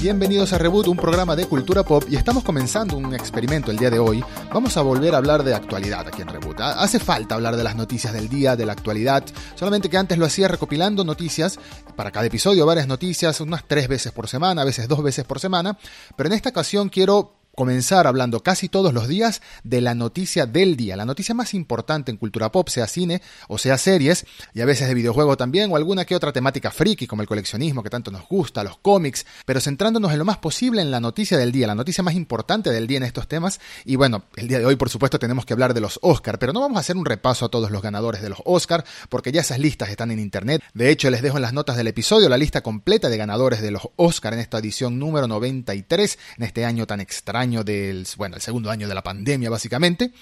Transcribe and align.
bienvenidos 0.00 0.52
a 0.52 0.58
Reboot, 0.58 0.88
un 0.88 0.96
programa 0.96 1.36
de 1.36 1.46
cultura 1.46 1.84
pop 1.84 2.02
y 2.08 2.16
estamos 2.16 2.42
comenzando 2.42 2.96
un 2.96 3.14
experimento 3.14 3.70
el 3.70 3.76
día 3.76 3.90
de 3.90 4.00
hoy. 4.00 4.24
Vamos 4.52 4.76
a 4.76 4.82
volver 4.82 5.14
a 5.14 5.18
hablar 5.18 5.44
de 5.44 5.54
actualidad 5.54 6.06
aquí 6.06 6.20
en 6.20 6.28
Reboot. 6.28 6.60
Hace 6.60 6.98
falta 6.98 7.36
hablar 7.36 7.56
de 7.56 7.62
las 7.62 7.76
noticias 7.76 8.12
del 8.12 8.28
día, 8.28 8.56
de 8.56 8.66
la 8.66 8.72
actualidad, 8.72 9.24
solamente 9.54 9.88
que 9.88 9.96
antes 9.96 10.18
lo 10.18 10.26
hacía 10.26 10.48
recopilando 10.48 11.04
noticias, 11.04 11.60
para 11.94 12.10
cada 12.10 12.26
episodio 12.26 12.66
varias 12.66 12.88
noticias, 12.88 13.40
unas 13.40 13.64
tres 13.66 13.86
veces 13.86 14.10
por 14.10 14.26
semana, 14.26 14.62
a 14.62 14.64
veces 14.64 14.88
dos 14.88 15.02
veces 15.02 15.24
por 15.24 15.38
semana, 15.38 15.78
pero 16.16 16.28
en 16.28 16.34
esta 16.34 16.48
ocasión 16.48 16.88
quiero 16.88 17.37
comenzar 17.58 18.06
hablando 18.06 18.44
casi 18.44 18.68
todos 18.68 18.94
los 18.94 19.08
días 19.08 19.42
de 19.64 19.80
la 19.80 19.96
noticia 19.96 20.46
del 20.46 20.76
día, 20.76 20.94
la 20.94 21.04
noticia 21.04 21.34
más 21.34 21.54
importante 21.54 22.12
en 22.12 22.16
cultura 22.16 22.52
pop, 22.52 22.68
sea 22.68 22.86
cine 22.86 23.20
o 23.48 23.58
sea 23.58 23.76
series, 23.76 24.26
y 24.54 24.60
a 24.60 24.64
veces 24.64 24.86
de 24.86 24.94
videojuego 24.94 25.36
también, 25.36 25.72
o 25.72 25.74
alguna 25.74 26.04
que 26.04 26.14
otra 26.14 26.32
temática 26.32 26.70
friki 26.70 27.08
como 27.08 27.20
el 27.22 27.26
coleccionismo 27.26 27.82
que 27.82 27.90
tanto 27.90 28.12
nos 28.12 28.28
gusta, 28.28 28.62
los 28.62 28.78
cómics, 28.78 29.26
pero 29.44 29.60
centrándonos 29.60 30.12
en 30.12 30.20
lo 30.20 30.24
más 30.24 30.38
posible 30.38 30.82
en 30.82 30.92
la 30.92 31.00
noticia 31.00 31.36
del 31.36 31.50
día, 31.50 31.66
la 31.66 31.74
noticia 31.74 32.04
más 32.04 32.14
importante 32.14 32.70
del 32.70 32.86
día 32.86 32.98
en 32.98 33.02
estos 33.02 33.26
temas. 33.26 33.58
Y 33.84 33.96
bueno, 33.96 34.22
el 34.36 34.46
día 34.46 34.60
de 34.60 34.64
hoy 34.64 34.76
por 34.76 34.88
supuesto 34.88 35.18
tenemos 35.18 35.44
que 35.44 35.52
hablar 35.52 35.74
de 35.74 35.80
los 35.80 35.98
Oscar, 36.02 36.38
pero 36.38 36.52
no 36.52 36.60
vamos 36.60 36.76
a 36.76 36.80
hacer 36.82 36.96
un 36.96 37.06
repaso 37.06 37.44
a 37.44 37.48
todos 37.48 37.72
los 37.72 37.82
ganadores 37.82 38.22
de 38.22 38.28
los 38.28 38.38
Oscar, 38.44 38.84
porque 39.08 39.32
ya 39.32 39.40
esas 39.40 39.58
listas 39.58 39.88
están 39.88 40.12
en 40.12 40.20
internet. 40.20 40.62
De 40.74 40.90
hecho, 40.90 41.10
les 41.10 41.22
dejo 41.22 41.38
en 41.38 41.42
las 41.42 41.52
notas 41.52 41.76
del 41.76 41.88
episodio 41.88 42.28
la 42.28 42.38
lista 42.38 42.60
completa 42.60 43.08
de 43.08 43.16
ganadores 43.16 43.60
de 43.60 43.72
los 43.72 43.88
Oscar 43.96 44.32
en 44.32 44.38
esta 44.38 44.58
edición 44.58 45.00
número 45.00 45.26
93, 45.26 46.18
en 46.36 46.44
este 46.44 46.64
año 46.64 46.86
tan 46.86 47.00
extraño 47.00 47.47
del, 47.50 48.06
bueno, 48.16 48.36
el 48.36 48.42
segundo 48.42 48.70
año 48.70 48.88
de 48.88 48.94
la 48.94 49.02
pandemia 49.02 49.50
básicamente, 49.50 50.12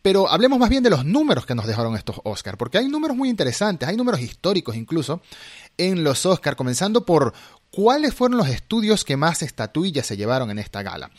pero 0.00 0.28
hablemos 0.28 0.58
más 0.58 0.68
bien 0.68 0.82
de 0.82 0.90
los 0.90 1.04
números 1.04 1.46
que 1.46 1.54
nos 1.54 1.66
dejaron 1.66 1.96
estos 1.96 2.20
Oscars, 2.24 2.56
porque 2.56 2.78
hay 2.78 2.88
números 2.88 3.16
muy 3.16 3.28
interesantes, 3.28 3.88
hay 3.88 3.96
números 3.96 4.20
históricos 4.20 4.76
incluso 4.76 5.22
en 5.76 6.02
los 6.02 6.26
Oscars, 6.26 6.56
comenzando 6.56 7.06
por 7.06 7.32
cuáles 7.70 8.14
fueron 8.14 8.38
los 8.38 8.48
estudios 8.48 9.04
que 9.04 9.16
más 9.16 9.42
estatuillas 9.42 10.06
se 10.06 10.16
llevaron 10.16 10.50
en 10.50 10.58
esta 10.58 10.82
gala. 10.82 11.10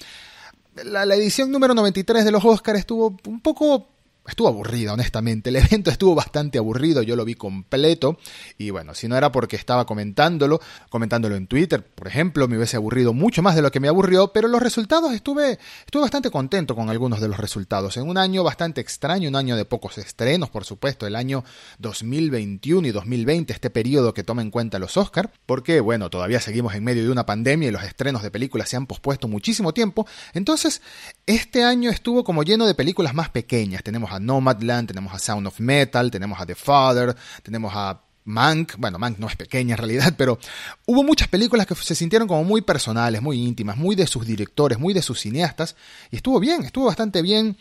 La, 0.84 1.06
la, 1.06 1.16
edición 1.16 1.52
número 1.52 1.73
93 1.76 2.26
de 2.26 2.32
los 2.32 2.44
Oscars 2.44 2.80
estuvo 2.80 3.16
un 3.28 3.42
poco 3.42 3.92
estuvo 4.28 4.48
aburrida, 4.48 4.94
honestamente. 4.94 5.50
El 5.50 5.58
evento 5.58 5.92
estuvo 5.92 6.16
bastante 6.16 6.58
aburrido, 6.58 7.02
yo 7.02 7.16
lo 7.16 7.26
vi 7.26 7.36
completo. 7.36 8.18
Y 8.58 8.70
bueno, 8.70 8.94
si 8.94 9.08
no 9.08 9.18
era 9.18 9.32
porque 9.32 9.56
estaba 9.56 9.86
comentándolo, 9.86 10.62
comentándolo 10.90 11.36
en 11.36 11.48
Twitter, 11.48 11.84
por 11.84 12.08
ejemplo, 12.08 12.48
me 12.48 12.58
hubiese 12.58 12.78
aburrido 12.78 13.14
mucho 13.14 13.42
más 13.42 13.56
de 13.56 13.62
lo 13.62 13.72
que 13.72 13.80
me 13.80 13.88
aburrió, 13.88 14.32
pero 14.34 14.48
los 14.48 14.62
resultados 14.62 15.14
estuve, 15.14 15.60
estuve 15.86 16.02
bastante 16.02 16.30
contento 16.32 16.76
con 16.76 16.90
algunos 16.90 17.20
de 17.20 17.28
los 17.28 17.38
resultados. 17.38 17.98
En 17.98 18.08
un 18.08 18.18
año 18.18 18.44
bastante 18.44 18.82
extraño, 18.82 19.30
un 19.30 19.36
año 19.36 19.56
de 19.56 19.66
pocos 19.66 19.98
estrenos, 19.98 20.50
por 20.50 20.66
supuesto, 20.66 21.06
el 21.08 21.16
año 21.16 21.44
2021 21.80 22.88
y 22.88 22.92
2020, 22.92 23.54
este 23.54 23.70
periodo 23.70 24.14
que 24.14 24.24
toma 24.24 24.42
en 24.42 24.52
cuenta 24.52 24.80
los 24.80 24.98
Oscars, 24.98 25.30
porque 25.46 25.80
bueno, 25.80 26.10
todavía 26.10 26.40
seguimos 26.40 26.76
en 26.76 26.84
medio 26.84 27.04
de 27.04 27.10
una 27.10 27.26
pandemia 27.26 27.70
y 27.70 27.72
los 27.72 27.84
estrenos 27.84 28.24
de 28.24 28.32
películas 28.32 28.70
se 28.70 28.78
han 28.78 28.88
pospuesto 28.88 29.28
muchísimo 29.28 29.74
tiempo. 29.74 30.08
Entonces, 30.34 30.82
este 31.26 31.64
año 31.64 31.90
estuvo 31.90 32.24
como 32.24 32.44
lleno 32.44 32.66
de 32.66 32.76
películas 32.76 33.14
más 33.14 33.30
pequeñas. 33.30 33.84
Tenemos 33.84 34.12
a 34.12 34.20
Nomadland, 34.20 34.88
tenemos 34.88 35.14
a 35.14 35.20
Sound 35.20 35.48
of 35.48 35.60
Metal, 35.60 36.12
tenemos 36.12 36.40
a 36.40 36.46
The 36.46 36.56
Father, 36.56 37.16
tenemos 37.42 37.72
a 37.76 38.02
Mank, 38.26 38.76
bueno, 38.78 39.00
Mank 39.00 39.20
no 39.20 39.28
es 39.28 39.36
pequeña 39.36 39.74
en 39.74 39.78
realidad, 39.80 40.14
pero 40.18 40.40
hubo 40.86 41.04
muchas 41.04 41.28
películas 41.28 41.68
que 41.68 41.76
se 41.76 41.96
sintieron 41.96 42.28
como 42.28 42.44
muy 42.44 42.62
personales, 42.62 43.22
muy 43.22 43.42
íntimas, 43.42 43.78
muy 43.78 43.96
de 43.96 44.08
sus 44.08 44.26
directores, 44.26 44.80
muy 44.80 44.94
de 44.94 45.02
sus 45.02 45.20
cineastas, 45.20 45.76
y 46.10 46.18
estuvo 46.18 46.40
bien, 46.40 46.64
estuvo 46.64 46.86
bastante 46.86 47.22
bien. 47.22 47.58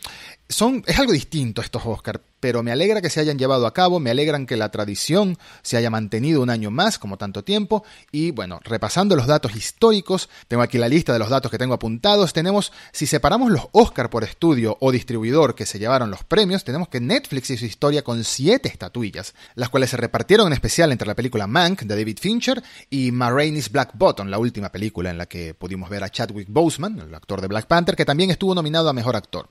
Son, 0.47 0.83
es 0.87 0.97
algo 0.97 1.11
distinto 1.11 1.61
estos 1.61 1.83
Oscars, 1.85 2.21
pero 2.43 2.61
me 2.61 2.73
alegra 2.73 3.01
que 3.01 3.09
se 3.09 3.21
hayan 3.21 3.39
llevado 3.39 3.65
a 3.65 3.73
cabo, 3.73 4.01
me 4.01 4.09
alegran 4.09 4.45
que 4.45 4.57
la 4.57 4.69
tradición 4.69 5.37
se 5.61 5.77
haya 5.77 5.89
mantenido 5.89 6.41
un 6.41 6.49
año 6.49 6.71
más, 6.71 6.99
como 6.99 7.15
tanto 7.15 7.45
tiempo, 7.45 7.85
y 8.11 8.31
bueno, 8.31 8.59
repasando 8.65 9.15
los 9.15 9.27
datos 9.27 9.55
históricos, 9.55 10.27
tengo 10.49 10.61
aquí 10.61 10.77
la 10.77 10.89
lista 10.89 11.13
de 11.13 11.19
los 11.19 11.29
datos 11.29 11.49
que 11.49 11.57
tengo 11.57 11.73
apuntados, 11.73 12.33
tenemos, 12.33 12.73
si 12.91 13.05
separamos 13.05 13.49
los 13.49 13.69
Oscar 13.71 14.09
por 14.09 14.25
estudio 14.25 14.75
o 14.81 14.91
distribuidor 14.91 15.55
que 15.55 15.65
se 15.65 15.79
llevaron 15.79 16.11
los 16.11 16.25
premios, 16.25 16.65
tenemos 16.65 16.89
que 16.89 16.99
Netflix 16.99 17.49
hizo 17.49 17.65
historia 17.65 18.03
con 18.03 18.25
siete 18.25 18.67
estatuillas, 18.67 19.35
las 19.55 19.69
cuales 19.69 19.91
se 19.91 19.95
repartieron 19.95 20.47
en 20.47 20.53
especial 20.53 20.91
entre 20.91 21.07
la 21.07 21.15
película 21.15 21.47
Mank 21.47 21.83
de 21.83 21.95
David 21.95 22.17
Fincher 22.19 22.61
y 22.89 23.13
Ma 23.13 23.31
Black 23.31 23.91
Bottom, 23.93 24.27
la 24.27 24.37
última 24.37 24.69
película 24.69 25.11
en 25.11 25.17
la 25.17 25.27
que 25.27 25.53
pudimos 25.53 25.89
ver 25.89 26.03
a 26.03 26.09
Chadwick 26.09 26.49
Boseman, 26.49 26.99
el 26.99 27.15
actor 27.15 27.39
de 27.39 27.47
Black 27.47 27.67
Panther, 27.67 27.95
que 27.95 28.03
también 28.03 28.31
estuvo 28.31 28.53
nominado 28.53 28.89
a 28.89 28.93
Mejor 28.93 29.15
Actor. 29.15 29.47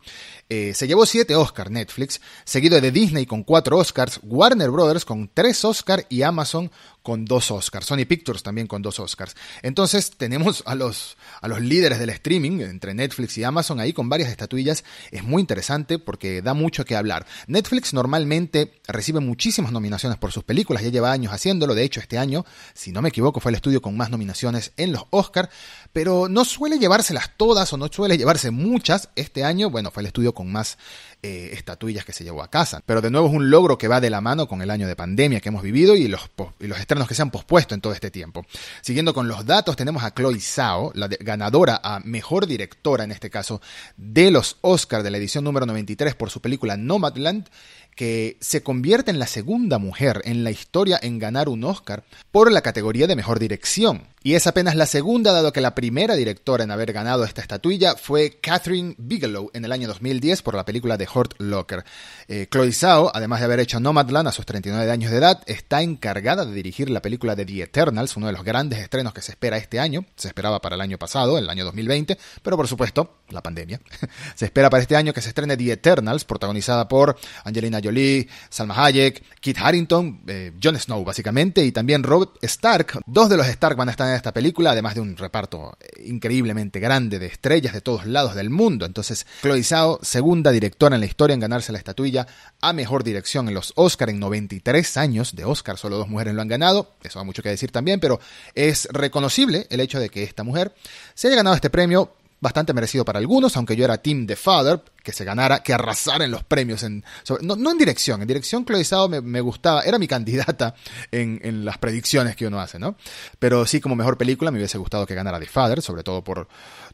Eh, 0.51 0.75
se 0.75 0.87
llevó 0.87 1.07
siete 1.07 1.35
Oscar 1.35 1.71
Netflix, 1.71 2.21
seguido 2.45 2.75
de 2.75 2.82
Disney 2.91 3.27
con 3.27 3.43
cuatro 3.45 3.79
Oscars, 3.79 4.21
Warner 4.23 4.71
Brothers 4.71 5.05
con 5.05 5.31
tres 5.33 5.65
Oscars 5.65 6.07
y 6.09 6.23
Amazon 6.23 6.71
con 7.03 7.25
dos 7.25 7.51
Oscars, 7.51 7.87
Sony 7.87 8.05
Pictures 8.07 8.43
también 8.43 8.67
con 8.67 8.83
dos 8.83 9.01
Oscars. 9.01 9.35
Entonces 9.63 10.11
tenemos 10.17 10.63
a 10.67 10.75
los, 10.75 11.17
a 11.41 11.49
los 11.49 11.61
líderes 11.61 11.99
del 11.99 12.11
streaming, 12.11 12.61
entre 12.61 12.95
Netflix 12.95 13.37
y 13.39 13.45
Amazon, 13.45 13.81
ahí 13.81 13.93
con 13.93 14.09
varias 14.09 14.31
estatuillas. 14.31 14.85
Es 15.11 15.23
muy 15.25 15.41
interesante 15.41 15.99
porque 15.99 16.43
da 16.43 16.55
mucho 16.55 16.85
que 16.85 16.97
hablar. 16.97 17.27
Netflix 17.47 17.93
normalmente 17.93 18.81
recibe 18.87 19.21
muchísimas 19.21 19.73
nominaciones 19.73 20.19
por 20.19 20.33
sus 20.33 20.45
películas, 20.45 20.83
ya 20.83 20.91
lleva 20.91 21.13
años 21.13 21.33
haciéndolo, 21.33 21.75
de 21.75 21.85
hecho 21.85 22.01
este 22.01 22.19
año, 22.19 22.45
si 22.75 22.93
no 22.93 23.03
me 23.03 23.09
equivoco, 23.09 23.41
fue 23.41 23.51
el 23.51 23.57
estudio 23.57 23.83
con 23.83 23.97
más 23.97 24.11
nominaciones 24.11 24.73
en 24.77 24.93
los 24.93 25.05
Oscars, 25.11 25.49
pero 25.93 26.29
no 26.29 26.45
suele 26.45 26.79
llevárselas 26.79 27.33
todas 27.37 27.73
o 27.73 27.77
no 27.77 27.89
suele 27.89 28.17
llevarse 28.17 28.51
muchas. 28.51 29.11
Este 29.17 29.45
año, 29.45 29.71
bueno, 29.71 29.91
fue 29.91 30.03
el 30.03 30.07
estudio 30.07 30.35
con 30.35 30.51
más 30.51 30.79
eh, 31.23 31.51
estatuillas 31.53 32.05
que 32.05 32.13
se 32.13 32.25
llevó 32.25 32.43
a 32.43 32.51
casa. 32.51 32.83
Pero 32.85 33.01
de 33.01 33.11
nuevo 33.11 33.29
es 33.29 33.35
un 33.35 33.51
logro 33.51 33.79
que 33.79 33.89
va 33.89 34.01
de 34.01 34.11
la 34.11 34.21
mano 34.21 34.49
con 34.49 34.63
el 34.63 34.71
año 34.71 34.87
de 34.87 34.97
pandemia 34.97 35.41
que 35.41 35.51
hemos 35.51 35.63
vivido 35.63 35.95
y 35.95 36.09
los, 36.09 36.31
y 36.59 36.67
los 36.67 36.81
que 37.09 37.15
se 37.15 37.23
han 37.23 37.31
pospuesto 37.31 37.75
en 37.75 37.81
todo 37.81 37.93
este 37.93 38.11
tiempo. 38.11 38.45
Siguiendo 38.81 39.15
con 39.15 39.29
los 39.29 39.47
datos, 39.47 39.77
tenemos 39.77 40.05
a 40.05 40.13
Chloe 40.13 40.41
Zhao, 40.41 40.93
la 40.95 41.09
ganadora 41.09 41.81
a 41.83 42.01
Mejor 42.01 42.47
Directora, 42.47 43.05
en 43.05 43.13
este 43.13 43.31
caso, 43.31 43.61
de 43.97 44.31
los 44.31 44.59
Oscars 44.61 45.03
de 45.03 45.11
la 45.11 45.19
edición 45.19 45.45
número 45.45 45.67
93 45.67 46.15
por 46.15 46.31
su 46.31 46.41
película 46.41 46.77
Nomadland, 46.77 47.49
que 47.95 48.37
se 48.41 48.63
convierte 48.63 49.11
en 49.11 49.19
la 49.19 49.27
segunda 49.27 49.79
mujer 49.79 50.23
en 50.25 50.45
la 50.45 50.51
historia 50.51 50.99
en 51.03 51.19
ganar 51.19 51.49
un 51.49 51.65
Oscar 51.65 52.05
por 52.31 52.51
la 52.51 52.63
categoría 52.63 53.07
de 53.07 53.17
Mejor 53.17 53.39
Dirección. 53.39 54.09
Y 54.25 54.35
es 54.35 54.47
apenas 54.47 54.77
la 54.77 54.87
segunda, 54.87 55.33
dado 55.33 55.53
que 55.53 55.61
la 55.61 55.75
primera 55.75 56.15
directora 56.15 56.63
en 56.63 56.71
haber 56.71 56.93
ganado 56.93 57.25
esta 57.25 57.41
estatuilla 57.41 57.97
fue 57.97 58.39
Catherine 58.41 58.95
Bigelow 58.97 59.51
en 59.53 59.65
el 59.65 59.73
año 59.73 59.89
2010 59.89 60.43
por 60.43 60.55
la 60.55 60.65
película 60.65 60.97
The 60.97 61.09
Hurt 61.13 61.35
Locker. 61.39 61.85
Eh, 62.29 62.47
Chloe 62.49 62.73
Zhao, 62.73 63.11
además 63.13 63.41
de 63.41 63.47
haber 63.47 63.59
hecho 63.59 63.81
Nomadland 63.81 64.29
a 64.29 64.33
sus 64.33 64.47
39 64.47 64.91
años 64.93 65.11
de 65.11 65.19
edad, 65.19 65.43
está 65.47 65.83
encargada 65.83 66.45
de 66.45 66.55
dirigir 66.55 66.89
la 66.89 67.03
película 67.03 67.35
de 67.35 67.45
The 67.45 67.63
Eternals, 67.63 68.17
uno 68.17 68.29
de 68.29 68.33
los 68.33 68.45
grandes 68.45 68.79
estrenos 68.79 69.13
que 69.13 69.23
se 69.23 69.33
espera 69.33 69.57
este 69.57 69.81
año. 69.81 70.05
Se 70.15 70.29
esperaba 70.29 70.61
para 70.61 70.77
el 70.77 70.83
año 70.83 70.99
pasado, 70.99 71.37
el 71.37 71.51
año 71.51 71.65
2020, 71.65 72.17
pero 72.43 72.57
por 72.57 72.69
supuesto, 72.69 73.22
la 73.33 73.43
pandemia. 73.43 73.81
se 74.35 74.45
espera 74.45 74.71
para 74.71 74.83
este 74.83 74.97
año 74.97 75.13
que 75.13 75.21
se 75.21 75.29
estrene 75.29 75.57
The 75.57 75.73
Eternals, 75.73 76.25
protagonizada 76.25 76.89
por 76.89 77.17
Angelina 77.45 77.81
Jolie, 77.83 78.29
Salma 78.49 78.85
Hayek, 78.85 79.23
Kit 79.41 79.59
Harrington, 79.59 80.23
eh, 80.27 80.53
Jon 80.63 80.79
Snow 80.79 81.05
básicamente, 81.05 81.65
y 81.65 81.73
también 81.73 82.03
Robert 82.03 82.33
Stark. 82.43 83.01
Dos 83.07 83.29
de 83.29 83.37
los 83.37 83.47
Stark 83.47 83.77
van 83.77 83.89
a 83.89 83.93
estar 83.93 84.15
esta 84.15 84.33
película, 84.33 84.73
además 84.73 84.95
de 84.95 85.01
un 85.01 85.17
reparto 85.17 85.77
increíblemente 86.05 86.81
grande 86.81 87.19
de 87.19 87.27
estrellas 87.27 87.73
de 87.73 87.81
todos 87.81 88.07
lados 88.07 88.35
del 88.35 88.51
mundo. 88.51 88.87
Entonces, 88.87 89.27
Chloe 89.43 89.63
Zhao, 89.63 89.99
segunda 90.03 90.51
directora 90.51 90.97
en 90.97 91.01
la 91.01 91.07
historia 91.07 91.35
en 91.35 91.41
ganarse 91.41 91.73
la 91.73 91.79
estatuilla 91.79 92.27
a 92.61 92.73
mejor 92.73 93.05
dirección 93.05 93.49
en 93.49 93.55
los 93.55 93.73
Oscar 93.77 94.11
en 94.11 94.21
93 94.21 94.97
años 94.97 95.35
de 95.35 95.45
Oscar, 95.45 95.79
solo 95.79 95.97
dos 95.97 96.09
mujeres 96.09 96.35
lo 96.35 96.43
han 96.43 96.49
ganado, 96.49 96.93
eso 97.03 97.19
da 97.19 97.25
mucho 97.25 97.43
que 97.43 97.49
decir 97.49 97.71
también, 97.71 98.01
pero 98.01 98.21
es 98.55 98.89
reconocible 98.93 99.67
el 99.71 99.81
hecho 99.81 100.01
de 100.01 100.09
que 100.09 100.23
esta 100.23 100.43
mujer 100.43 100.75
se 101.15 101.29
haya 101.29 101.37
ganado 101.37 101.57
este 101.57 101.71
premio 101.71 102.15
bastante 102.43 102.75
merecido 102.75 103.05
para 103.05 103.21
algunos, 103.21 103.57
aunque 103.57 103.77
yo 103.77 103.85
era 103.85 103.99
Team 103.99 104.27
The 104.27 104.35
Father, 104.35 104.83
que 105.05 105.13
se 105.13 105.25
ganara, 105.25 105.63
que 105.63 105.73
arrasara 105.73 106.25
en 106.25 106.33
los 106.33 106.43
premios. 106.43 106.83
En, 106.83 107.05
no, 107.41 107.71
en 107.71 107.79
dirección, 107.79 108.21
en 108.21 108.27
dirección 108.27 108.65
Chloe 108.65 109.09
me, 109.09 109.21
me, 109.21 109.41
gustaba, 109.41 109.83
era 109.83 109.97
mi 109.97 110.09
candidata 110.09 110.75
en, 111.13 111.65
las 111.65 111.79
predicciones 111.79 112.35
que 112.35 112.49
uno 112.49 112.61
hace, 112.61 112.81
¿no? 112.81 112.97
Pero 113.39 113.65
sí, 113.65 113.81
como 113.81 113.95
mejor 113.95 114.19
película 114.19 114.51
me 114.51 114.59
hubiese 114.59 114.77
gustado 114.77 115.07
que 115.07 115.15
ganara 115.15 115.39
The 115.39 115.47
Father, 115.47 115.81
sobre 115.81 116.03
todo 116.03 116.25
por 116.25 116.49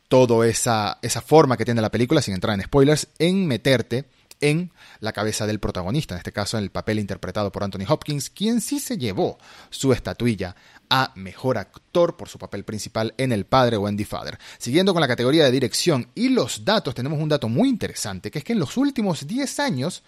toda 0.06 0.46
esa, 0.46 0.98
esa 1.00 1.22
forma 1.22 1.56
que 1.56 1.64
tiene 1.64 1.80
la 1.80 1.90
película, 1.90 2.20
sin 2.20 2.34
entrar 2.34 2.54
en 2.54 2.64
spoilers, 2.64 3.08
en 3.18 3.46
meterte 3.46 4.04
en 4.40 4.72
la 5.00 5.12
cabeza 5.12 5.46
del 5.46 5.60
protagonista, 5.60 6.14
en 6.14 6.18
este 6.18 6.32
caso 6.32 6.56
en 6.58 6.64
el 6.64 6.70
papel 6.70 6.98
interpretado 6.98 7.52
por 7.52 7.64
Anthony 7.64 7.84
Hopkins, 7.88 8.30
quien 8.30 8.60
sí 8.60 8.80
se 8.80 8.98
llevó 8.98 9.38
su 9.70 9.92
estatuilla 9.92 10.54
a 10.90 11.12
Mejor 11.16 11.58
Actor 11.58 12.16
por 12.16 12.28
su 12.28 12.38
papel 12.38 12.64
principal 12.64 13.14
en 13.18 13.32
El 13.32 13.44
Padre 13.44 13.76
o 13.76 13.88
en 13.88 13.98
Father. 14.04 14.38
Siguiendo 14.58 14.92
con 14.92 15.00
la 15.00 15.08
categoría 15.08 15.44
de 15.44 15.50
dirección 15.50 16.08
y 16.14 16.30
los 16.30 16.64
datos, 16.64 16.94
tenemos 16.94 17.20
un 17.20 17.28
dato 17.28 17.48
muy 17.48 17.68
interesante, 17.68 18.30
que 18.30 18.38
es 18.38 18.44
que 18.44 18.52
en 18.52 18.60
los 18.60 18.76
últimos 18.76 19.26
10 19.26 19.60
años, 19.60 20.02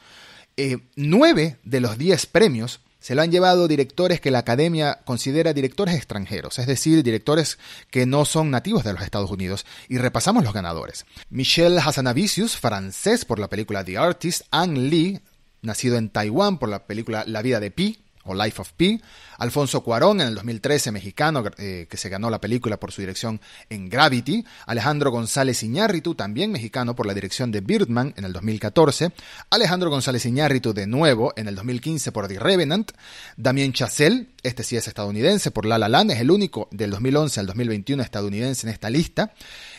eh, 0.56 0.78
9 0.96 1.58
de 1.62 1.80
los 1.80 1.98
10 1.98 2.26
premios 2.26 2.80
se 3.00 3.14
lo 3.14 3.22
han 3.22 3.32
llevado 3.32 3.66
directores 3.66 4.20
que 4.20 4.30
la 4.30 4.40
academia 4.40 5.00
considera 5.04 5.52
directores 5.52 5.94
extranjeros, 5.94 6.58
es 6.58 6.66
decir, 6.66 7.02
directores 7.02 7.58
que 7.90 8.06
no 8.06 8.24
son 8.24 8.50
nativos 8.50 8.84
de 8.84 8.92
los 8.92 9.02
Estados 9.02 9.30
Unidos. 9.30 9.66
Y 9.88 9.98
repasamos 9.98 10.44
los 10.44 10.52
ganadores. 10.52 11.06
Michel 11.30 11.78
Hazanavicius, 11.78 12.56
francés 12.56 13.24
por 13.24 13.38
la 13.38 13.48
película 13.48 13.84
The 13.84 13.98
Artist, 13.98 14.42
Ang 14.50 14.76
Lee, 14.76 15.20
nacido 15.62 15.96
en 15.96 16.10
Taiwán 16.10 16.58
por 16.58 16.68
la 16.68 16.86
película 16.86 17.24
La 17.26 17.42
vida 17.42 17.58
de 17.58 17.70
Pi, 17.70 17.98
Life 18.34 18.60
of 18.60 18.72
Pi, 18.72 19.00
Alfonso 19.38 19.82
Cuarón 19.82 20.20
en 20.20 20.28
el 20.28 20.34
2013, 20.34 20.92
mexicano, 20.92 21.42
eh, 21.58 21.86
que 21.88 21.96
se 21.96 22.08
ganó 22.08 22.30
la 22.30 22.40
película 22.40 22.78
por 22.78 22.92
su 22.92 23.00
dirección 23.00 23.40
en 23.68 23.88
Gravity, 23.88 24.44
Alejandro 24.66 25.10
González 25.10 25.62
Iñárritu, 25.62 26.14
también 26.14 26.52
mexicano, 26.52 26.94
por 26.94 27.06
la 27.06 27.14
dirección 27.14 27.50
de 27.50 27.60
Birdman 27.60 28.14
en 28.16 28.24
el 28.24 28.32
2014, 28.32 29.12
Alejandro 29.50 29.90
González 29.90 30.24
Iñárritu 30.26 30.74
de 30.74 30.86
nuevo 30.86 31.32
en 31.36 31.48
el 31.48 31.54
2015 31.54 32.12
por 32.12 32.28
The 32.28 32.38
Revenant, 32.38 32.92
Damien 33.36 33.72
Chazelle, 33.72 34.28
este 34.42 34.62
sí 34.62 34.76
es 34.76 34.88
estadounidense, 34.88 35.50
por 35.50 35.66
La 35.66 35.78
La 35.78 35.88
Land, 35.88 36.12
es 36.12 36.20
el 36.20 36.30
único 36.30 36.68
del 36.70 36.90
2011 36.90 37.40
al 37.40 37.46
2021 37.46 38.02
estadounidense 38.02 38.66
en 38.66 38.72
esta 38.72 38.90
lista, 38.90 39.32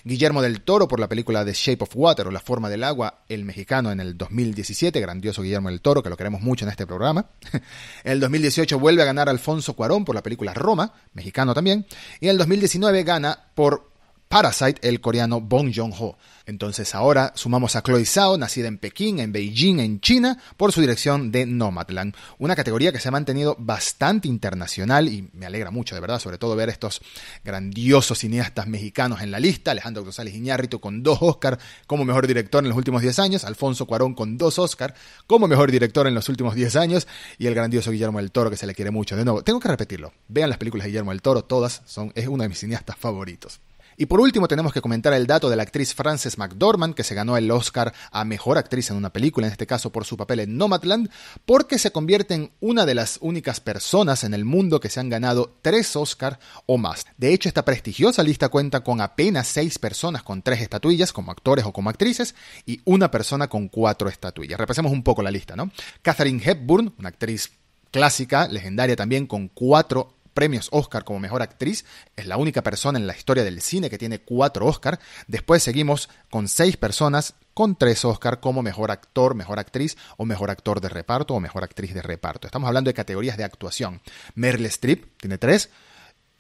Guillermo 0.04 0.42
del 0.42 0.62
Toro 0.62 0.88
por 0.88 1.00
la 1.00 1.08
película 1.08 1.46
The 1.46 1.54
Shape 1.54 1.84
of 1.84 1.92
Water 1.96 2.28
o 2.28 2.32
La 2.32 2.40
Forma 2.40 2.70
del 2.70 2.84
Agua, 2.84 3.24
el 3.30 3.46
mexicano 3.46 3.92
en 3.92 4.00
el 4.00 4.18
2017, 4.18 5.00
grandioso 5.00 5.44
Guillermo 5.44 5.70
del 5.70 5.82
Toro, 5.82 6.02
que 6.02 6.10
lo 6.10 6.18
queremos 6.18 6.42
mucho 6.42 6.66
en 6.66 6.72
este 6.72 6.88
programa. 6.88 7.28
En 7.52 7.62
el 8.04 8.20
2018 8.42 8.80
vuelve 8.80 9.04
a 9.04 9.06
ganar 9.06 9.30
Alfonso 9.30 9.76
Cuarón 9.76 10.04
por 10.04 10.16
la 10.16 10.24
película 10.24 10.54
Roma, 10.54 10.94
mexicano 11.14 11.54
también. 11.54 11.86
Y 12.20 12.26
en 12.26 12.32
el 12.32 12.38
2019 12.38 13.04
gana 13.04 13.38
por 13.54 13.91
Parasite, 14.32 14.88
el 14.88 15.02
coreano 15.02 15.42
Bong 15.42 15.74
Joon-ho. 15.76 16.18
Entonces 16.46 16.96
ahora 16.96 17.34
sumamos 17.36 17.76
a 17.76 17.84
Chloe 17.84 18.06
Zhao, 18.06 18.38
nacida 18.38 18.70
en 18.70 18.78
Pekín, 18.78 19.20
en 19.20 19.34
Beijing, 19.34 19.80
en 19.80 20.00
China, 20.00 20.38
por 20.56 20.72
su 20.72 20.80
dirección 20.80 21.34
de 21.34 21.46
Nomadland, 21.46 22.16
una 22.40 22.56
categoría 22.56 22.94
que 22.94 23.00
se 23.02 23.10
ha 23.10 23.12
mantenido 23.12 23.58
bastante 23.60 24.30
internacional 24.30 25.10
y 25.10 25.30
me 25.34 25.46
alegra 25.46 25.70
mucho, 25.70 25.96
de 25.96 26.02
verdad, 26.02 26.20
sobre 26.20 26.38
todo 26.38 26.56
ver 26.56 26.70
estos 26.70 27.02
grandiosos 27.44 28.20
cineastas 28.20 28.68
mexicanos 28.68 29.22
en 29.22 29.32
la 29.32 29.40
lista, 29.42 29.72
Alejandro 29.72 30.04
González 30.04 30.34
Iñárritu 30.34 30.80
con 30.80 31.04
dos 31.04 31.18
Oscars 31.22 31.58
como 31.86 32.06
mejor 32.06 32.26
director 32.26 32.64
en 32.64 32.70
los 32.70 32.78
últimos 32.78 33.02
10 33.02 33.20
años, 33.20 33.44
Alfonso 33.44 33.86
Cuarón 33.86 34.14
con 34.14 34.38
dos 34.38 34.60
Oscars 34.60 34.94
como 35.28 35.50
mejor 35.50 35.72
director 35.72 36.08
en 36.08 36.16
los 36.16 36.30
últimos 36.30 36.56
10 36.56 36.78
años 36.78 37.06
y 37.38 37.48
el 37.48 37.54
grandioso 37.54 37.92
Guillermo 37.92 38.20
del 38.20 38.32
Toro 38.32 38.50
que 38.50 38.56
se 38.56 38.66
le 38.66 38.76
quiere 38.76 38.92
mucho. 38.92 39.18
De 39.18 39.26
nuevo, 39.26 39.44
tengo 39.44 39.60
que 39.60 39.68
repetirlo, 39.68 40.14
vean 40.30 40.48
las 40.48 40.58
películas 40.58 40.86
de 40.86 40.92
Guillermo 40.92 41.12
del 41.12 41.22
Toro, 41.22 41.44
todas 41.44 41.82
son, 41.86 42.14
es 42.16 42.30
uno 42.30 42.44
de 42.44 42.50
mis 42.50 42.60
cineastas 42.60 42.96
favoritos. 42.96 43.60
Y 44.02 44.08
por 44.08 44.20
último 44.20 44.48
tenemos 44.48 44.74
que 44.74 44.82
comentar 44.82 45.14
el 45.14 45.28
dato 45.28 45.48
de 45.48 45.56
la 45.56 45.62
actriz 45.62 45.94
Frances 45.94 46.40
McDormand, 46.40 46.96
que 46.96 47.04
se 47.04 47.14
ganó 47.14 47.38
el 47.38 47.52
Oscar 47.52 47.94
a 48.10 48.26
Mejor 48.26 48.58
Actriz 48.58 48.90
en 48.90 48.98
una 48.98 49.14
película, 49.14 49.46
en 49.46 49.52
este 49.52 49.68
caso 49.68 49.92
por 49.92 50.06
su 50.06 50.18
papel 50.18 50.40
en 50.40 50.58
Nomadland, 50.58 51.12
porque 51.46 51.78
se 51.78 51.92
convierte 51.92 52.34
en 52.34 52.52
una 52.62 52.88
de 52.88 52.96
las 52.96 53.20
únicas 53.22 53.60
personas 53.60 54.24
en 54.24 54.34
el 54.34 54.44
mundo 54.44 54.80
que 54.80 54.90
se 54.90 55.00
han 55.00 55.10
ganado 55.10 55.56
tres 55.62 55.96
Oscars 55.96 56.40
o 56.66 56.80
más. 56.80 57.06
De 57.20 57.32
hecho, 57.32 57.48
esta 57.48 57.64
prestigiosa 57.64 58.24
lista 58.24 58.50
cuenta 58.50 58.84
con 58.84 59.02
apenas 59.02 59.46
seis 59.46 59.78
personas 59.78 60.24
con 60.24 60.42
tres 60.42 60.62
estatuillas, 60.62 61.14
como 61.14 61.32
actores 61.32 61.66
o 61.66 61.72
como 61.72 61.92
actrices, 61.92 62.34
y 62.66 62.82
una 62.86 63.12
persona 63.12 63.50
con 63.50 63.68
cuatro 63.68 64.10
estatuillas. 64.10 64.60
Repasemos 64.60 64.92
un 64.92 65.04
poco 65.04 65.22
la 65.22 65.30
lista, 65.30 65.56
¿no? 65.56 65.70
Catherine 66.02 66.42
Hepburn, 66.44 66.96
una 66.98 67.10
actriz 67.10 67.52
clásica, 67.92 68.48
legendaria 68.48 68.96
también, 68.96 69.28
con 69.28 69.48
cuatro 69.48 70.16
premios 70.34 70.70
Oscar 70.72 71.04
como 71.04 71.20
mejor 71.20 71.42
actriz. 71.42 71.86
Es 72.16 72.26
la 72.26 72.38
única 72.38 72.62
persona 72.62 73.00
en 73.00 73.08
la 73.08 73.16
historia 73.16 73.44
del 73.44 73.62
cine 73.62 73.90
que 73.90 73.98
tiene 73.98 74.20
cuatro 74.20 74.66
Oscar. 74.66 75.00
Después 75.28 75.64
seguimos 75.64 76.10
con 76.30 76.48
seis 76.48 76.78
personas 76.78 77.36
con 77.54 77.76
tres 77.76 78.06
Oscar 78.06 78.40
como 78.40 78.62
mejor 78.62 78.92
actor, 78.92 79.36
mejor 79.36 79.60
actriz 79.60 79.98
o 80.18 80.26
mejor 80.26 80.52
actor 80.52 80.82
de 80.82 80.90
reparto 80.90 81.34
o 81.34 81.40
mejor 81.40 81.64
actriz 81.64 81.94
de 81.94 82.02
reparto. 82.02 82.48
Estamos 82.48 82.68
hablando 82.68 82.90
de 82.90 82.94
categorías 82.94 83.38
de 83.38 83.44
actuación. 83.44 84.02
Meryl 84.36 84.66
Streep 84.66 85.18
tiene 85.18 85.38
tres. 85.38 85.70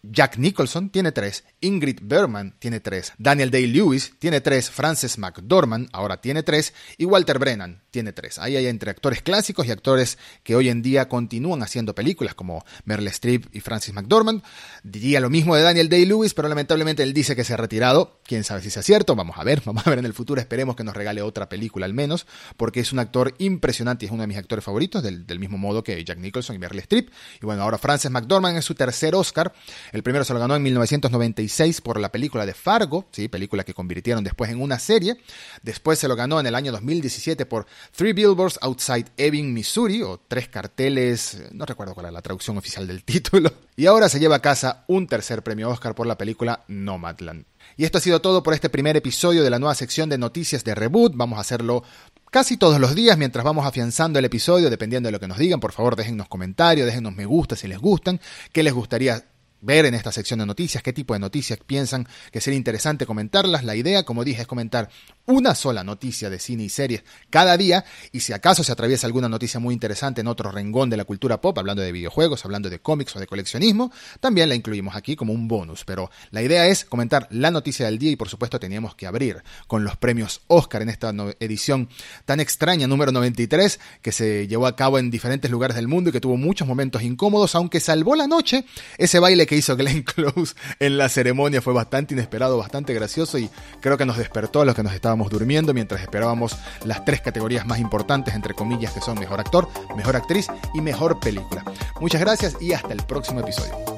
Jack 0.03 0.37
Nicholson 0.37 0.89
tiene 0.89 1.11
tres, 1.11 1.43
Ingrid 1.59 1.99
Bergman 2.01 2.55
tiene 2.59 2.79
tres, 2.79 3.13
Daniel 3.17 3.51
Day-Lewis 3.51 4.13
tiene 4.19 4.41
tres, 4.41 4.69
Frances 4.69 5.17
McDormand 5.17 5.89
ahora 5.91 6.21
tiene 6.21 6.43
tres 6.43 6.73
y 6.97 7.05
Walter 7.05 7.39
Brennan 7.39 7.81
tiene 7.91 8.13
tres. 8.13 8.39
Ahí 8.39 8.55
hay 8.55 8.67
entre 8.67 8.89
actores 8.89 9.21
clásicos 9.21 9.67
y 9.67 9.71
actores 9.71 10.17
que 10.43 10.55
hoy 10.55 10.69
en 10.69 10.81
día 10.81 11.07
continúan 11.07 11.61
haciendo 11.61 11.93
películas 11.93 12.33
como 12.33 12.63
Meryl 12.85 13.07
Streep 13.07 13.53
y 13.53 13.59
Frances 13.59 13.93
McDormand. 13.93 14.41
Diría 14.83 15.19
lo 15.19 15.29
mismo 15.29 15.55
de 15.55 15.61
Daniel 15.61 15.89
Day-Lewis, 15.89 16.33
pero 16.33 16.47
lamentablemente 16.47 17.03
él 17.03 17.13
dice 17.13 17.35
que 17.35 17.43
se 17.43 17.53
ha 17.53 17.57
retirado. 17.57 18.19
Quién 18.23 18.43
sabe 18.43 18.61
si 18.61 18.69
sea 18.69 18.81
cierto, 18.81 19.15
vamos 19.15 19.37
a 19.37 19.43
ver, 19.43 19.61
vamos 19.65 19.85
a 19.85 19.89
ver 19.89 19.99
en 19.99 20.05
el 20.05 20.13
futuro, 20.13 20.41
esperemos 20.41 20.75
que 20.75 20.83
nos 20.83 20.95
regale 20.95 21.21
otra 21.21 21.49
película 21.49 21.85
al 21.85 21.93
menos, 21.93 22.25
porque 22.57 22.79
es 22.79 22.91
un 22.93 22.99
actor 22.99 23.35
impresionante 23.37 24.05
y 24.05 24.07
es 24.07 24.11
uno 24.11 24.21
de 24.21 24.27
mis 24.27 24.37
actores 24.37 24.63
favoritos, 24.63 25.03
del, 25.03 25.39
mismo 25.41 25.57
modo 25.57 25.83
que 25.83 26.03
Jack 26.03 26.19
Nicholson 26.19 26.55
y 26.55 26.59
Meryl 26.59 26.79
Streep. 26.79 27.09
Y 27.41 27.45
bueno, 27.45 27.63
ahora 27.63 27.77
Frances 27.77 28.11
McDormand 28.11 28.57
es 28.57 28.65
su 28.65 28.75
tercer 28.75 29.15
Oscar. 29.15 29.53
El 29.91 30.03
primero 30.03 30.23
se 30.23 30.33
lo 30.33 30.39
ganó 30.39 30.55
en 30.55 30.63
1996 30.63 31.81
por 31.81 31.99
la 31.99 32.11
película 32.11 32.45
de 32.45 32.53
Fargo, 32.53 33.07
¿sí? 33.11 33.27
película 33.27 33.63
que 33.63 33.73
convirtieron 33.73 34.23
después 34.23 34.49
en 34.49 34.61
una 34.61 34.79
serie. 34.79 35.17
Después 35.63 35.99
se 35.99 36.07
lo 36.07 36.15
ganó 36.15 36.39
en 36.39 36.47
el 36.47 36.55
año 36.55 36.71
2017 36.71 37.45
por 37.45 37.65
Three 37.95 38.13
Billboards 38.13 38.57
Outside 38.61 39.07
Ebbing, 39.17 39.53
Missouri, 39.53 40.01
o 40.01 40.21
tres 40.27 40.47
carteles, 40.47 41.43
no 41.51 41.65
recuerdo 41.65 41.93
cuál 41.93 42.07
es 42.07 42.13
la 42.13 42.21
traducción 42.21 42.57
oficial 42.57 42.87
del 42.87 43.03
título. 43.05 43.51
Y 43.75 43.85
ahora 43.85 44.07
se 44.07 44.19
lleva 44.19 44.37
a 44.37 44.41
casa 44.41 44.85
un 44.87 45.07
tercer 45.07 45.43
premio 45.43 45.69
Oscar 45.69 45.93
por 45.93 46.07
la 46.07 46.17
película 46.17 46.63
Nomadland. 46.67 47.45
Y 47.77 47.85
esto 47.85 47.97
ha 47.97 48.01
sido 48.01 48.21
todo 48.21 48.43
por 48.43 48.53
este 48.53 48.69
primer 48.69 48.97
episodio 48.97 49.43
de 49.43 49.49
la 49.49 49.59
nueva 49.59 49.75
sección 49.75 50.09
de 50.09 50.17
noticias 50.17 50.63
de 50.63 50.75
Reboot. 50.75 51.13
Vamos 51.15 51.37
a 51.37 51.41
hacerlo 51.41 51.83
casi 52.29 52.57
todos 52.57 52.79
los 52.79 52.95
días 52.95 53.17
mientras 53.17 53.43
vamos 53.43 53.65
afianzando 53.65 54.19
el 54.19 54.25
episodio, 54.25 54.69
dependiendo 54.69 55.07
de 55.07 55.11
lo 55.11 55.19
que 55.19 55.27
nos 55.27 55.37
digan. 55.37 55.59
Por 55.59 55.73
favor, 55.73 55.95
déjennos 55.95 56.27
comentarios, 56.27 56.85
déjennos 56.85 57.15
me 57.15 57.25
gusta 57.25 57.55
si 57.55 57.67
les 57.67 57.77
gustan, 57.77 58.19
qué 58.51 58.63
les 58.63 58.73
gustaría 58.73 59.25
ver 59.61 59.85
en 59.85 59.93
esta 59.93 60.11
sección 60.11 60.39
de 60.39 60.45
noticias, 60.45 60.83
qué 60.83 60.91
tipo 60.91 61.13
de 61.13 61.19
noticias 61.19 61.59
piensan 61.65 62.07
que 62.31 62.41
sería 62.41 62.57
interesante 62.57 63.05
comentarlas. 63.05 63.63
La 63.63 63.75
idea, 63.75 64.03
como 64.03 64.23
dije, 64.23 64.41
es 64.41 64.47
comentar 64.47 64.89
una 65.25 65.55
sola 65.55 65.83
noticia 65.83 66.29
de 66.29 66.39
cine 66.39 66.63
y 66.63 66.69
series 66.69 67.03
cada 67.29 67.55
día 67.57 67.85
y 68.11 68.21
si 68.21 68.33
acaso 68.33 68.63
se 68.63 68.71
atraviesa 68.71 69.07
alguna 69.07 69.29
noticia 69.29 69.59
muy 69.59 69.73
interesante 69.73 70.21
en 70.21 70.27
otro 70.27 70.51
rengón 70.51 70.89
de 70.89 70.97
la 70.97 71.05
cultura 71.05 71.39
pop, 71.39 71.57
hablando 71.57 71.81
de 71.81 71.91
videojuegos, 71.91 72.43
hablando 72.43 72.69
de 72.69 72.79
cómics 72.79 73.15
o 73.15 73.19
de 73.19 73.27
coleccionismo, 73.27 73.91
también 74.19 74.49
la 74.49 74.55
incluimos 74.55 74.95
aquí 74.95 75.15
como 75.15 75.33
un 75.33 75.47
bonus. 75.47 75.85
Pero 75.85 76.09
la 76.31 76.41
idea 76.41 76.67
es 76.67 76.85
comentar 76.85 77.27
la 77.29 77.51
noticia 77.51 77.85
del 77.85 77.99
día 77.99 78.11
y 78.11 78.15
por 78.15 78.29
supuesto 78.29 78.59
teníamos 78.59 78.95
que 78.95 79.07
abrir 79.07 79.43
con 79.67 79.83
los 79.83 79.95
premios 79.95 80.41
Oscar 80.47 80.81
en 80.81 80.89
esta 80.89 81.13
edición 81.39 81.89
tan 82.25 82.39
extraña 82.39 82.87
número 82.87 83.11
93 83.11 83.79
que 84.01 84.11
se 84.11 84.47
llevó 84.47 84.67
a 84.67 84.75
cabo 84.75 84.97
en 84.97 85.11
diferentes 85.11 85.51
lugares 85.51 85.75
del 85.75 85.87
mundo 85.87 86.09
y 86.09 86.13
que 86.13 86.21
tuvo 86.21 86.37
muchos 86.37 86.67
momentos 86.67 87.03
incómodos, 87.03 87.55
aunque 87.55 87.79
salvó 87.79 88.15
la 88.15 88.27
noche 88.27 88.65
ese 88.97 89.19
baile 89.19 89.45
que 89.51 89.57
hizo 89.57 89.75
Glenn 89.75 90.03
Close 90.15 90.55
en 90.79 90.97
la 90.97 91.09
ceremonia 91.09 91.61
fue 91.61 91.73
bastante 91.73 92.13
inesperado, 92.13 92.57
bastante 92.57 92.93
gracioso 92.93 93.37
y 93.37 93.49
creo 93.81 93.97
que 93.97 94.05
nos 94.05 94.15
despertó 94.17 94.61
a 94.61 94.65
los 94.65 94.73
que 94.73 94.81
nos 94.81 94.93
estábamos 94.93 95.29
durmiendo 95.29 95.73
mientras 95.73 95.99
esperábamos 95.99 96.55
las 96.85 97.03
tres 97.03 97.19
categorías 97.19 97.65
más 97.65 97.79
importantes, 97.79 98.33
entre 98.33 98.53
comillas, 98.53 98.93
que 98.93 99.01
son 99.01 99.19
mejor 99.19 99.41
actor, 99.41 99.67
mejor 99.97 100.15
actriz 100.15 100.47
y 100.73 100.79
mejor 100.79 101.19
película. 101.19 101.65
Muchas 101.99 102.21
gracias 102.21 102.55
y 102.61 102.71
hasta 102.71 102.93
el 102.93 103.03
próximo 103.03 103.41
episodio. 103.41 103.90